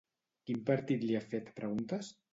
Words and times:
Quin 0.49 0.63
partit 0.69 1.05
li 1.05 1.19
ha 1.19 1.23
fet 1.35 1.55
preguntes? 1.61 2.11